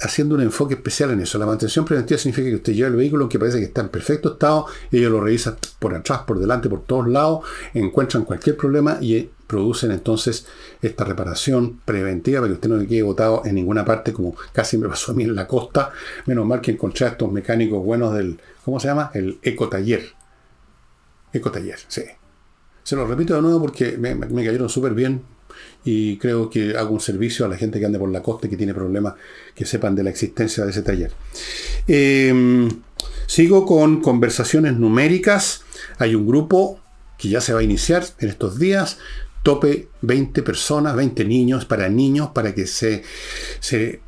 [0.00, 1.38] haciendo un enfoque especial en eso.
[1.38, 4.32] La mantención preventiva significa que usted lleva el vehículo que parece que está en perfecto
[4.34, 9.30] estado, ellos lo revisan por atrás, por delante, por todos lados, encuentran cualquier problema y
[9.46, 10.46] producen entonces
[10.82, 14.78] esta reparación preventiva para que usted no le quede botado en ninguna parte, como casi
[14.78, 15.92] me pasó a mí en la costa.
[16.26, 19.10] Menos mal que encontré a estos mecánicos buenos del, ¿cómo se llama?
[19.14, 20.12] El ecotaller.
[21.32, 22.02] Ecotaller, sí.
[22.82, 25.22] Se lo repito de nuevo porque me, me cayeron súper bien
[25.84, 28.50] y creo que hago un servicio a la gente que ande por la costa y
[28.50, 29.14] que tiene problemas,
[29.54, 31.12] que sepan de la existencia de ese taller.
[31.86, 32.68] Em,
[33.26, 35.62] sigo con conversaciones numéricas.
[35.98, 36.80] Hay un grupo
[37.18, 38.98] que ya se va a iniciar en estos días.
[39.46, 43.04] Tope 20 personas, 20 niños, para niños, para que se,
[43.60, 44.00] se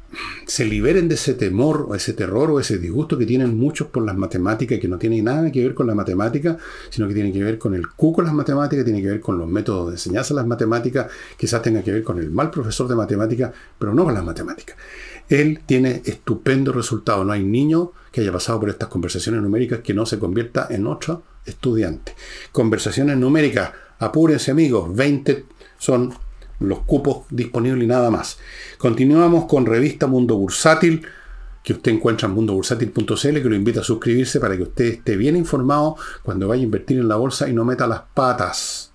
[0.47, 4.05] se liberen de ese temor o ese terror o ese disgusto que tienen muchos por
[4.05, 6.57] las matemáticas, que no tiene nada que ver con la matemática,
[6.91, 9.47] sino que tiene que ver con el cuco las matemáticas, tiene que ver con los
[9.47, 13.53] métodos de enseñanza las matemáticas, quizás tenga que ver con el mal profesor de matemáticas,
[13.79, 14.77] pero no con las matemáticas.
[15.29, 17.23] Él tiene estupendo resultado.
[17.25, 20.89] No hay niño que haya pasado por estas conversaciones numéricas que no se convierta en
[20.89, 22.17] otro estudiante.
[22.51, 25.47] Conversaciones numéricas, apúrense amigos, 20
[25.79, 26.13] son
[26.59, 28.39] los cupos disponibles y nada más.
[28.77, 31.07] Continuamos con revista Mundo Bursátil,
[31.63, 35.37] que usted encuentra en mundobursátil.cl, que lo invita a suscribirse para que usted esté bien
[35.37, 38.91] informado cuando vaya a invertir en la bolsa y no meta las patas.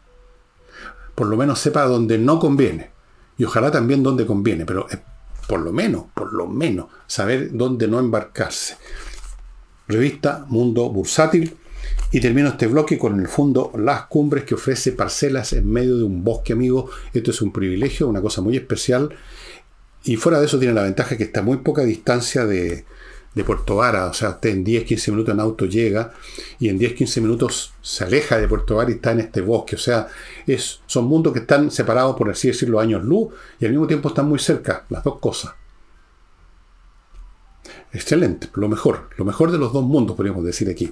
[1.15, 2.91] Por lo menos sepa dónde no conviene.
[3.37, 4.85] Y ojalá también dónde conviene, pero
[5.47, 8.77] por lo menos, por lo menos, saber dónde no embarcarse.
[9.87, 11.55] Revista Mundo Bursátil.
[12.11, 16.03] Y termino este bloque con el fondo Las Cumbres que ofrece parcelas en medio de
[16.03, 16.89] un bosque amigo.
[17.13, 19.09] Esto es un privilegio, una cosa muy especial.
[20.03, 22.85] Y fuera de eso tiene la ventaja que está a muy poca distancia de,
[23.35, 26.13] de Puerto Vara, o sea, usted en 10, 15 minutos en auto llega
[26.59, 29.75] y en 10, 15 minutos se aleja de Puerto Vara y está en este bosque.
[29.75, 30.07] O sea,
[30.45, 34.09] es, son mundos que están separados, por así decirlo, años luz y al mismo tiempo
[34.09, 35.53] están muy cerca, las dos cosas.
[37.93, 40.91] Excelente, lo mejor, lo mejor de los dos mundos, podríamos decir aquí.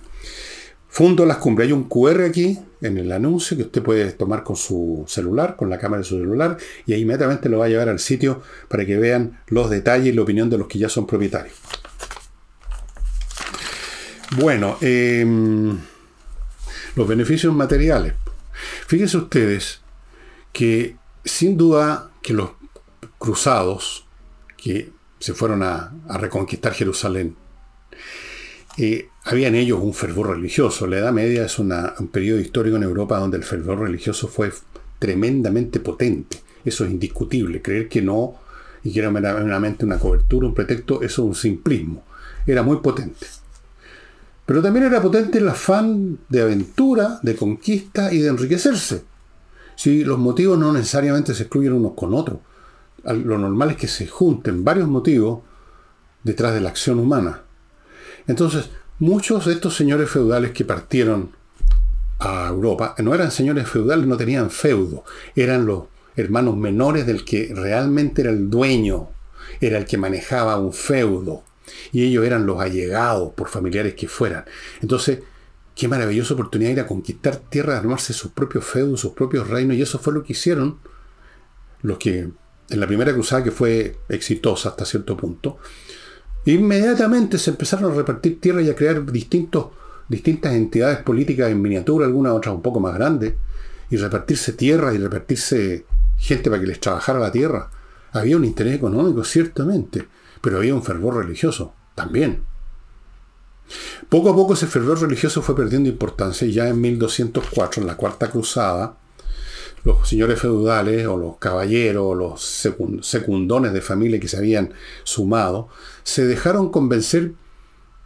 [0.87, 1.67] Fundo Las Cumbres.
[1.67, 5.69] Hay un QR aquí en el anuncio que usted puede tomar con su celular, con
[5.69, 8.85] la cámara de su celular, y ahí inmediatamente lo va a llevar al sitio para
[8.85, 11.55] que vean los detalles y la opinión de los que ya son propietarios.
[14.37, 15.77] Bueno, em,
[16.95, 18.13] los beneficios materiales.
[18.87, 19.81] Fíjense ustedes
[20.51, 22.51] que sin duda que los
[23.17, 24.05] cruzados
[24.57, 27.35] que se fueron a, reconquistar Jerusalén,
[28.77, 30.87] eh, había en ellos un fervor religioso.
[30.87, 31.69] La Edad Media es un
[32.11, 34.51] periodo histórico en Europa donde el fervor religioso fue
[34.97, 36.41] tremendamente potente.
[36.65, 37.61] Eso es indiscutible.
[37.61, 38.35] Creer que no
[38.83, 42.03] y que era meramente una cobertura, un pretexto, eso es un simplismo.
[42.47, 43.27] Era muy potente.
[44.47, 49.03] Pero también era potente el afán de aventura, de conquista y de enriquecerse.
[49.75, 52.39] Si los motivos no necesariamente se excluyen unos con otros,
[53.03, 55.41] lo normal es que se junten varios motivos
[56.23, 57.41] detrás de la acción humana.
[58.27, 61.31] Entonces, muchos de estos señores feudales que partieron
[62.19, 65.03] a Europa no eran señores feudales, no tenían feudo,
[65.35, 65.85] eran los
[66.15, 69.09] hermanos menores del que realmente era el dueño,
[69.59, 71.43] era el que manejaba un feudo
[71.91, 74.45] y ellos eran los allegados, por familiares que fueran.
[74.81, 75.19] Entonces,
[75.75, 79.77] qué maravillosa oportunidad de ir a conquistar tierra, armarse sus propios feudos, sus propios reinos,
[79.77, 80.79] y eso fue lo que hicieron
[81.81, 82.29] los que,
[82.71, 85.57] en la primera cruzada que fue exitosa hasta cierto punto,
[86.45, 89.67] inmediatamente se empezaron a repartir tierra y a crear distintos,
[90.07, 93.33] distintas entidades políticas en miniatura, algunas otras un poco más grandes,
[93.89, 95.85] y repartirse tierra y repartirse
[96.17, 97.69] gente para que les trabajara la tierra.
[98.13, 100.07] Había un interés económico, ciertamente,
[100.41, 102.43] pero había un fervor religioso también.
[104.09, 107.95] Poco a poco ese fervor religioso fue perdiendo importancia y ya en 1204, en la
[107.95, 108.97] Cuarta Cruzada,
[109.83, 112.41] los señores feudales o los caballeros o los
[113.01, 115.69] secundones de familia que se habían sumado,
[116.03, 117.31] se dejaron convencer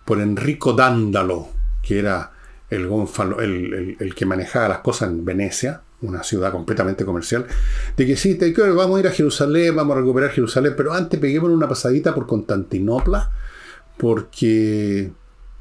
[0.05, 1.49] por Enrico Dándalo,
[1.81, 2.31] que era
[2.69, 2.89] el,
[3.39, 7.45] el, el, que manejaba las cosas en Venecia, una ciudad completamente comercial,
[7.95, 8.37] de que sí,
[8.75, 12.27] vamos a ir a Jerusalén, vamos a recuperar Jerusalén, pero antes peguemos una pasadita por
[12.27, 13.31] Constantinopla,
[13.97, 15.11] porque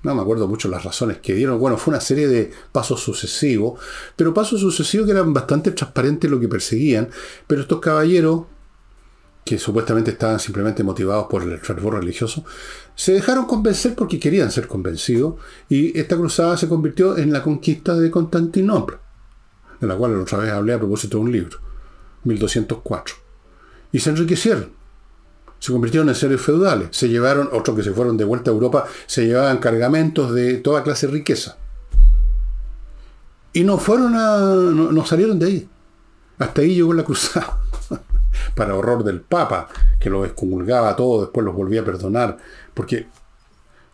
[0.05, 1.59] no me acuerdo mucho las razones que dieron.
[1.59, 3.81] Bueno, fue una serie de pasos sucesivos,
[4.15, 7.09] pero pasos sucesivos que eran bastante transparentes lo que perseguían,
[7.47, 8.45] pero estos caballeros,
[9.45, 12.45] que supuestamente estaban simplemente motivados por el fervor religioso,
[12.95, 15.35] se dejaron convencer porque querían ser convencidos,
[15.69, 19.01] y esta cruzada se convirtió en la conquista de Constantinopla
[19.81, 21.59] de la cual otra vez hablé a propósito de un libro,
[22.25, 23.15] 1204.
[23.93, 24.73] Y se enriquecieron.
[25.59, 26.89] Se convirtieron en seres feudales.
[26.91, 30.83] Se llevaron, otros que se fueron de vuelta a Europa, se llevaban cargamentos de toda
[30.83, 31.57] clase de riqueza.
[33.53, 34.39] Y no fueron a.
[34.39, 35.69] no, salieron de ahí.
[36.39, 37.61] Hasta ahí llegó la cruzada.
[38.55, 39.69] Para horror del Papa,
[40.01, 42.37] que lo excomulgaba todo, después los volvía a perdonar.
[42.75, 43.07] Porque,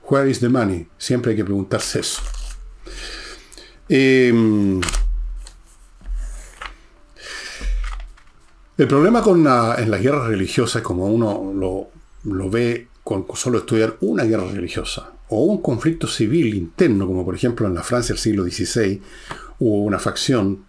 [0.09, 0.88] where is the money?
[0.96, 2.23] Siempre hay que preguntarse eso.
[3.88, 4.81] Eh,
[8.81, 9.23] El problema
[9.77, 11.53] en las guerras religiosas, como uno
[12.25, 17.35] lo, ve con solo estudiar una guerra religiosa, o un conflicto civil interno, como por
[17.35, 19.03] ejemplo en la Francia del siglo XVI,
[19.59, 20.64] hubo una facción,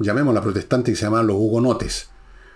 [0.00, 2.10] llamémosla protestante, que se llamaban los hugonotes,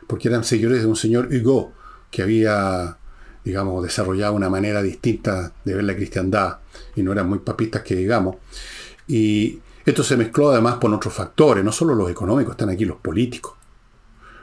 [0.07, 1.73] porque eran seguidores de un señor Hugo,
[2.11, 2.99] que había,
[3.43, 6.59] digamos, desarrollado una manera distinta de ver la cristiandad,
[6.95, 8.37] y no eran muy papistas que digamos.
[9.09, 12.99] Y esto se mezcló además con otros factores, no solo los económicos, están aquí los
[12.99, 13.55] políticos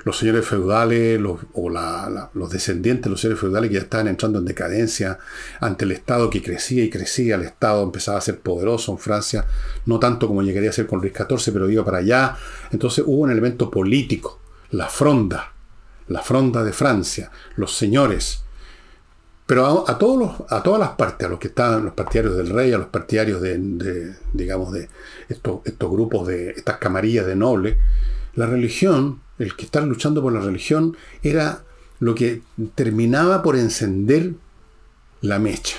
[0.04, 1.22] los señores feudales
[1.54, 5.20] o los descendientes de los señores feudales que ya estaban entrando en decadencia
[5.60, 9.46] ante el Estado que crecía y crecía, el Estado empezaba a ser poderoso en Francia,
[9.86, 12.36] no tanto como llegaría a ser con Luis XIV, pero iba para allá.
[12.72, 14.40] Entonces hubo un elemento político,
[14.72, 15.54] la fronda,
[16.08, 18.44] la fronda de Francia, los señores.
[19.46, 22.52] Pero a, todos los, a todas las partes, a los que estaban, los partidarios del
[22.52, 24.88] rey, a los partidarios de, digamos, de
[25.28, 27.78] estos, estos grupos de, estas camarillas de nobles,
[28.34, 31.64] la religión el que estar luchando por la religión era
[32.00, 32.42] lo que
[32.76, 34.34] terminaba por encender
[35.22, 35.78] la mecha.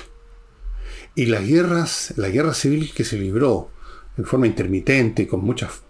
[1.15, 3.69] Y las guerras, la guerra civil que se libró
[4.17, 5.81] en forma intermitente, con muchas,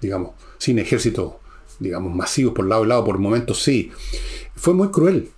[0.00, 1.40] digamos, sin ejército,
[1.78, 3.90] digamos, masivos por lado y lado, por momentos sí,
[4.54, 5.30] fue muy cruel.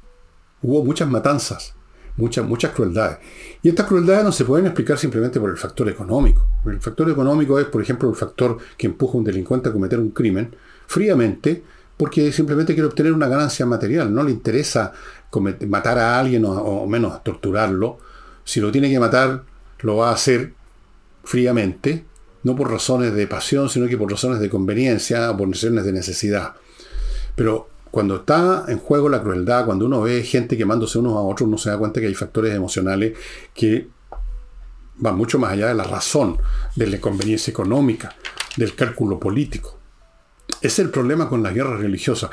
[0.63, 1.75] Hubo muchas matanzas,
[2.17, 3.19] muchas, muchas crueldades.
[3.63, 6.47] Y estas crueldades no se pueden explicar simplemente por el factor económico.
[6.65, 9.99] El factor económico es, por ejemplo, el factor que empuja a un delincuente a cometer
[9.99, 10.55] un crimen
[10.87, 11.63] fríamente
[11.97, 14.13] porque simplemente quiere obtener una ganancia material.
[14.13, 14.93] No le interesa
[15.67, 17.99] matar a alguien o, menos torturarlo.
[18.45, 19.43] Si lo tiene que matar,
[19.81, 20.53] lo va a hacer
[21.23, 22.05] fríamente,
[22.43, 25.93] no por razones de pasión, sino que por razones de conveniencia o por razones de
[25.93, 26.55] necesidad.
[27.35, 31.49] Pero cuando está en juego la crueldad, cuando uno ve gente quemándose unos a otros,
[31.49, 33.17] uno se da cuenta que hay factores emocionales
[33.55, 33.89] que
[34.97, 36.39] van mucho más allá de la razón,
[36.77, 38.15] de la conveniencia económica,
[38.57, 39.74] del cálculo político.
[40.61, 42.31] Es el problema con la guerra religiosa.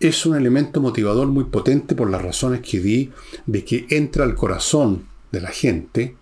[0.00, 3.12] Es un elemento motivador muy potente por las razones que di
[3.46, 6.16] de que entra al corazón de la gente,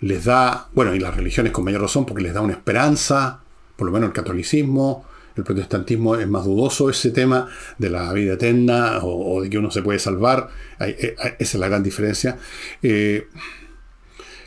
[0.00, 3.40] les da, bueno, y las religiones con mayor razón, porque les da una esperanza,
[3.76, 5.04] por lo menos el catolicismo,
[5.36, 9.70] el protestantismo es más dudoso ese tema de la vida eterna o, de que uno
[9.70, 10.48] se puede salvar.
[10.80, 12.38] Eh, esa es la gran diferencia.
[12.82, 13.26] Eh,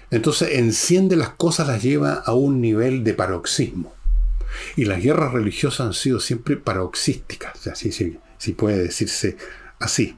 [0.09, 3.96] entonces enciende las cosas, las lleva a un nivel de paroxismo.
[4.75, 7.59] Y las guerras religiosas han sido siempre paroxísticas,
[8.37, 9.37] si, puede decirse
[9.79, 10.17] así.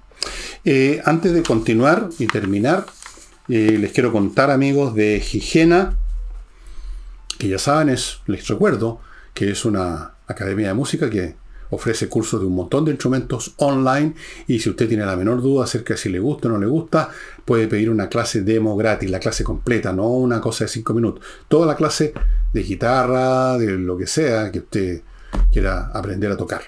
[0.66, 2.86] Eh, antes de continuar y terminar,
[3.48, 5.98] les quiero contar, amigos, de Higiena,
[7.40, 9.00] que ya saben, es, les recuerdo
[9.34, 11.36] que es una Academia de Música que
[11.72, 14.14] ofrece cursos de un montón de instrumentos online
[14.48, 16.68] y si usted tiene la menor duda acerca de si le gusta o no le
[16.68, 17.10] gusta,
[17.46, 21.24] puede pedir una clase demo gratis, la clase completa, no una cosa de 5 minutos.
[21.48, 22.14] Toda la clase
[22.54, 25.02] de guitarra, de lo que sea que usted
[25.52, 26.62] quiera aprender a tocar.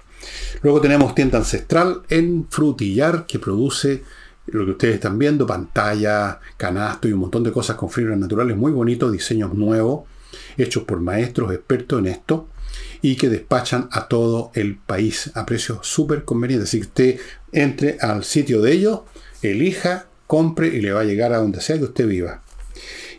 [0.61, 4.03] Luego tenemos tienda ancestral en Frutillar que produce
[4.47, 8.57] lo que ustedes están viendo, pantalla, canasto y un montón de cosas con fibras naturales
[8.57, 10.07] muy bonitos, diseños nuevos,
[10.57, 12.47] hechos por maestros expertos en esto
[13.01, 16.69] y que despachan a todo el país a precios súper convenientes.
[16.69, 17.19] Así que usted
[17.51, 19.01] entre al sitio de ellos,
[19.41, 22.41] elija, compre y le va a llegar a donde sea que usted viva.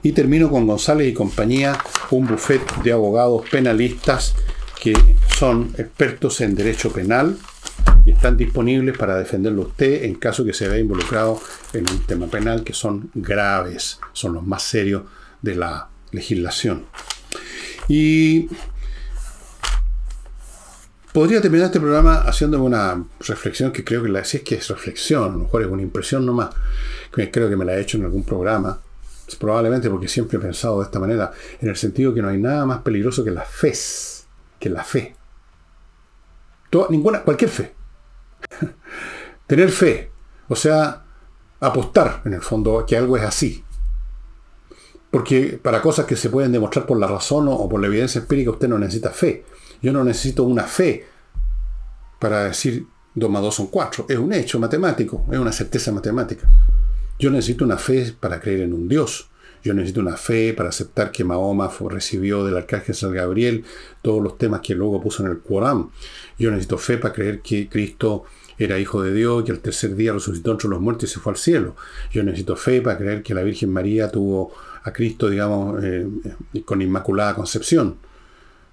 [0.02, 1.78] Y termino con González y compañía,
[2.10, 4.34] un buffet de abogados penalistas
[4.80, 4.94] que
[5.38, 7.36] son expertos en derecho penal
[8.04, 11.40] y están disponibles para defenderlo usted en caso que se vea involucrado
[11.72, 15.04] en un tema penal que son graves, son los más serios
[15.40, 16.86] de la legislación.
[17.88, 18.48] Y
[21.12, 24.68] Podría terminar este programa haciendo una reflexión que creo que la, si es que es
[24.68, 26.54] reflexión, a lo mejor es una impresión nomás,
[27.14, 28.80] que creo que me la he hecho en algún programa,
[29.36, 32.66] probablemente porque siempre he pensado de esta manera, en el sentido que no hay nada
[32.66, 33.72] más peligroso que la fe,
[34.58, 35.16] que la fe.
[36.90, 37.74] ninguna, cualquier fe.
[39.46, 40.10] Tener fe,
[40.48, 41.04] o sea,
[41.60, 43.64] apostar en el fondo que algo es así.
[45.10, 48.50] Porque para cosas que se pueden demostrar por la razón o por la evidencia empírica
[48.50, 49.44] usted no necesita fe.
[49.82, 51.06] Yo no necesito una fe
[52.18, 54.06] para decir 2 más 2 son 4.
[54.08, 56.48] Es un hecho matemático, es una certeza matemática.
[57.18, 59.28] Yo necesito una fe para creer en un Dios.
[59.62, 63.64] Yo necesito una fe para aceptar que Mahoma recibió del arcángel San Gabriel
[64.02, 65.90] todos los temas que luego puso en el Corán.
[66.38, 68.24] Yo necesito fe para creer que Cristo
[68.58, 71.32] era hijo de Dios, que al tercer día resucitó entre los muertos y se fue
[71.32, 71.76] al cielo.
[72.10, 74.52] Yo necesito fe para creer que la Virgen María tuvo
[74.82, 76.08] a Cristo, digamos, eh,
[76.64, 77.98] con inmaculada concepción.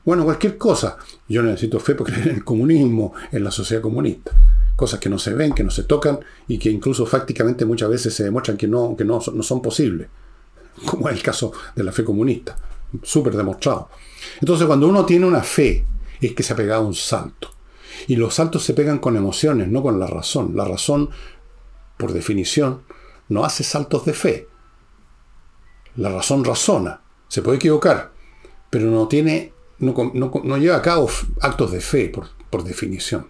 [0.03, 0.97] Bueno, cualquier cosa.
[1.27, 4.31] Yo necesito fe porque creer en el comunismo, en la sociedad comunista.
[4.79, 8.13] Cosas que no se ven, que no se tocan y que incluso fácticamente muchas veces
[8.13, 10.07] se demuestran que no, que no, no son posibles.
[10.85, 12.57] Como es el caso de la fe comunista.
[13.03, 13.89] Súper demostrado.
[14.39, 15.85] Entonces, cuando uno tiene una fe,
[16.21, 17.51] es que se ha pegado un salto.
[18.07, 20.55] Y los saltos se pegan con emociones, no con la razón.
[20.55, 21.09] La razón,
[21.97, 22.83] por definición,
[23.27, 24.47] no hace saltos de fe.
[25.97, 27.01] La razón razona.
[27.27, 28.13] Se puede equivocar,
[28.69, 31.09] pero no tiene no, lleva a cabo
[31.41, 32.11] actos de fe,
[32.49, 33.29] por, definición.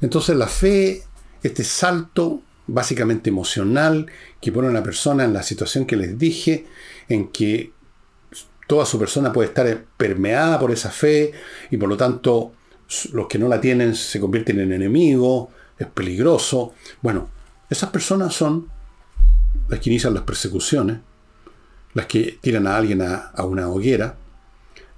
[0.00, 1.02] Entonces la fe,
[1.42, 4.06] este salto básicamente emocional
[4.40, 6.66] que pone a una persona en la situación que les dije,
[7.08, 7.72] en que
[8.66, 11.32] toda su persona puede estar permeada por esa fe
[11.70, 12.52] y por lo tanto
[13.12, 16.74] los que no la tienen se convierten en enemigos, es peligroso.
[17.02, 17.28] Bueno,
[17.70, 18.68] esas personas son
[19.68, 20.98] las que inician las persecuciones,
[21.94, 24.16] las que tiran a alguien a una hoguera,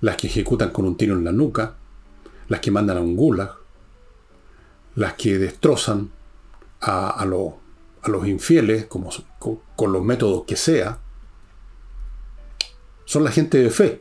[0.01, 1.77] las que ejecutan con un tiro en la nuca,
[2.49, 3.60] las que mandan a un gulag,
[4.95, 6.11] las que destrozan
[6.81, 10.99] a, los infieles como, con, los métodos que sea,
[13.05, 13.99] son la gente de fe.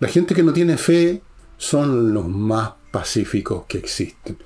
[0.00, 1.22] La gente que no tiene fe
[1.56, 4.38] son los más pacíficos que existen.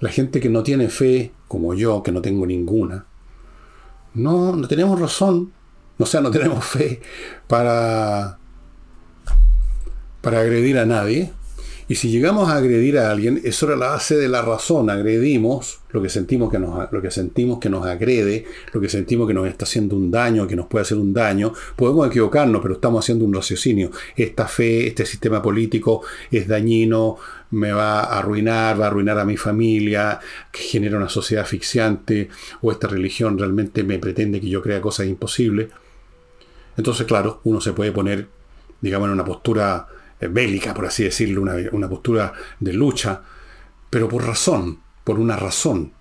[0.00, 3.06] La gente que no tiene fe, como yo, que no tengo ninguna,
[4.14, 5.52] no, no tenemos razón,
[5.98, 7.00] o sea, no tenemos fe
[7.46, 8.38] para
[10.26, 11.32] para agredir a nadie
[11.88, 14.90] Y si llegamos a agredir a alguien, eso era la base de la razón.
[14.90, 19.28] Agredimos lo que sentimos que nos, lo que sentimos que nos agrede, lo que sentimos
[19.28, 21.52] que nos está haciendo un daño, que nos puede hacer un daño.
[21.76, 23.92] Podemos equivocarnos, pero estamos haciendo un raciocinio.
[24.16, 27.18] Esta fe, este sistema político es dañino,
[27.52, 30.18] me va a arruinar, va a arruinar a mi familia,
[30.50, 32.30] que genera una sociedad asfixiante,
[32.62, 35.68] o esta religión realmente me pretende que yo crea cosas imposibles.
[36.76, 38.26] Entonces, claro, uno se puede poner,
[38.80, 39.86] digamos, en una postura
[40.20, 43.22] bélica, por así decirlo, una, postura de lucha,
[43.90, 45.92] pero por razón, por una razón.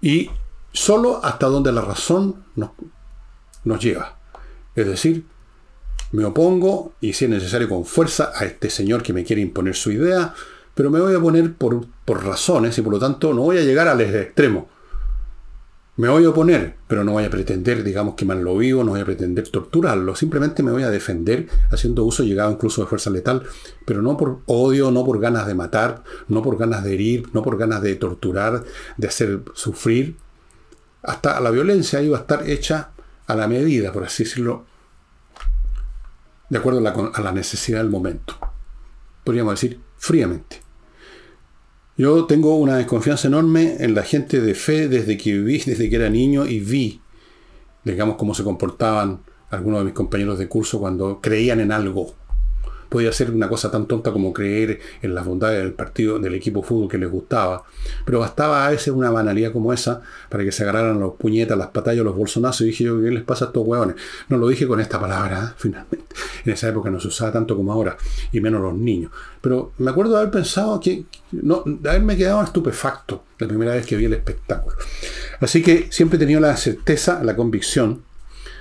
[0.00, 0.30] Y
[0.72, 2.70] solo hasta donde la razón nos,
[3.64, 4.18] nos lleva.
[4.74, 5.24] Es decir,
[6.12, 9.76] me opongo y si es necesario con fuerza a este señor que me quiere imponer
[9.76, 10.34] su idea,
[10.74, 13.62] pero me voy a poner por, por razones y por lo tanto no voy a
[13.62, 14.68] llegar al extremo.
[15.96, 18.92] Me voy a oponer, pero no voy a pretender, digamos, que mal lo vivo, no
[18.92, 23.10] voy a pretender torturarlo, simplemente me voy a defender haciendo uso llegado incluso de fuerza
[23.10, 23.42] letal,
[23.84, 27.42] pero no por odio, no por ganas de matar, no por ganas de herir, no
[27.42, 28.64] por ganas de torturar,
[28.96, 30.16] de hacer sufrir.
[31.02, 32.90] Hasta la violencia iba a estar hecha
[33.26, 34.64] a la medida, por así decirlo,
[36.48, 38.36] de acuerdo a la necesidad del momento.
[39.24, 40.69] Podríamos decir fríamente.
[42.00, 45.96] Yo tengo una desconfianza enorme en la gente de fe desde que viví, desde que
[45.96, 47.02] era niño y vi,
[47.84, 49.20] digamos, cómo se comportaban
[49.50, 52.14] algunos de mis compañeros de curso cuando creían en algo
[52.90, 56.62] podía ser una cosa tan tonta como creer en las bondades del partido, del equipo
[56.62, 57.64] fútbol que les gustaba.
[58.04, 61.68] Pero bastaba a veces una banalidad como esa para que se agarraran los puñetas, las
[61.68, 62.62] patallas, los bolsonazos.
[62.62, 63.96] Y dije yo, ¿qué les pasa a estos hueones?
[64.28, 65.54] No lo dije con esta palabra, ¿eh?
[65.56, 66.04] finalmente.
[66.44, 67.96] En esa época no se usaba tanto como ahora,
[68.32, 69.12] y menos los niños.
[69.40, 73.86] Pero me acuerdo de haber pensado que, no, de haberme quedado estupefacto la primera vez
[73.86, 74.76] que vi el espectáculo.
[75.38, 78.02] Así que siempre he tenido la certeza, la convicción,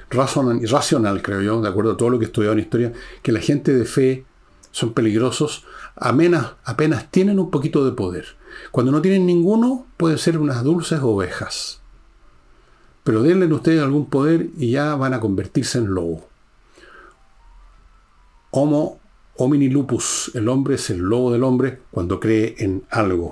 [0.10, 3.39] racional, creo yo, de acuerdo a todo lo que he estudiado en historia, que la
[3.39, 4.26] gente de fe
[4.72, 8.26] son peligrosos, apenas, apenas tienen un poquito de poder.
[8.72, 11.82] Cuando no tienen ninguno, pueden ser unas dulces ovejas.
[13.03, 16.28] Pero denle ustedes algún poder y ya van a convertirse en lobo.
[18.51, 18.99] Homo
[19.39, 20.32] homini lupus.
[20.34, 23.32] El hombre es el lobo del hombre cuando cree en algo.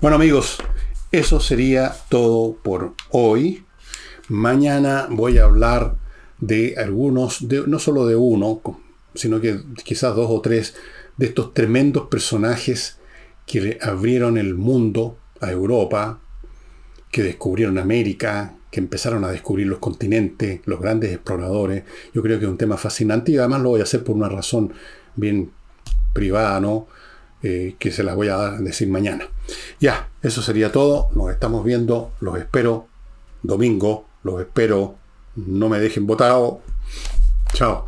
[0.00, 0.58] Bueno amigos,
[1.12, 3.64] eso sería todo por hoy.
[4.30, 5.96] Mañana voy a hablar
[6.38, 8.62] de algunos, no solo de uno,
[9.12, 10.76] sino que quizás dos o tres
[11.16, 12.98] de estos tremendos personajes
[13.44, 16.20] que abrieron el mundo a Europa,
[17.10, 21.82] que descubrieron América, que empezaron a descubrir los continentes, los grandes exploradores.
[22.14, 24.28] Yo creo que es un tema fascinante y además lo voy a hacer por una
[24.28, 24.72] razón
[25.16, 25.50] bien
[26.12, 26.86] privada, ¿no?
[27.42, 29.26] Eh, que se las voy a decir mañana.
[29.80, 31.08] Ya, eso sería todo.
[31.16, 32.12] Nos estamos viendo.
[32.20, 32.86] Los espero
[33.42, 34.96] domingo los espero.
[35.36, 36.60] No me dejen votado.
[37.52, 37.84] Chao.